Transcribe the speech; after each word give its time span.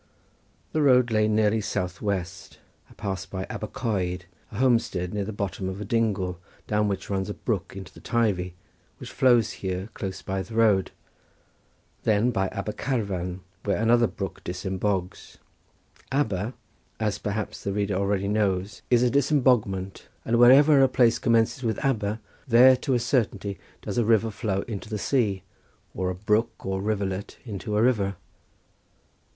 The 0.71 0.81
road 0.81 1.11
lay 1.11 1.27
nearly 1.27 1.61
south 1.61 2.01
west. 2.01 2.57
I 2.89 2.93
passed 2.95 3.29
by 3.29 3.45
Aber 3.51 3.67
Coed, 3.67 4.25
a 4.51 4.55
homestead 4.57 5.13
near 5.13 5.25
the 5.25 5.31
bottom 5.31 5.69
of 5.69 5.79
a 5.79 5.85
dingle 5.85 6.39
down 6.65 6.87
which 6.87 7.07
runs 7.07 7.29
a 7.29 7.35
brook 7.35 7.73
into 7.75 7.93
the 7.93 8.01
Teivi, 8.01 8.53
which 8.97 9.11
flows 9.11 9.51
here 9.61 9.89
close 9.93 10.23
by 10.23 10.41
the 10.41 10.55
road; 10.55 10.89
then 12.03 12.31
by 12.31 12.47
Aber 12.51 12.71
Carvan, 12.73 13.41
where 13.63 13.77
another 13.77 14.07
brook 14.07 14.43
disembogues. 14.43 15.37
Aber, 16.11 16.55
as 16.99 17.19
perhaps 17.19 17.63
the 17.63 17.71
reader 17.71 17.93
already 17.93 18.27
knows, 18.27 18.81
is 18.89 19.03
a 19.03 19.11
disemboguement, 19.11 20.07
and 20.25 20.39
wherever 20.39 20.81
a 20.81 20.87
place 20.89 21.19
commences 21.19 21.61
with 21.61 21.77
Aber 21.85 22.17
there 22.47 22.75
to 22.77 22.95
a 22.95 22.99
certainty 22.99 23.59
does 23.83 23.99
a 23.99 24.03
river 24.03 24.31
flow 24.31 24.61
into 24.63 24.89
the 24.89 24.97
sea 24.97 25.43
or 25.93 26.09
a 26.09 26.15
brook 26.15 26.65
or 26.65 26.81
rivulet 26.81 27.37
into 27.45 27.77
a 27.77 27.83
river. 27.83 28.15